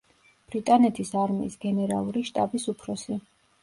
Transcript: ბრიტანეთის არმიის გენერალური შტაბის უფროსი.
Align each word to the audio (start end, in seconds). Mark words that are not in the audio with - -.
ბრიტანეთის 0.53 1.13
არმიის 1.25 1.59
გენერალური 1.69 2.27
შტაბის 2.35 2.71
უფროსი. 2.77 3.25